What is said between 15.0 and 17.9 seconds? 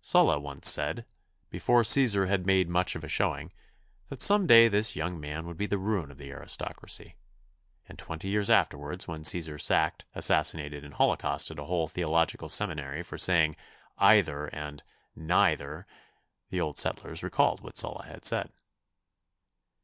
"nyether," the old settlers recalled what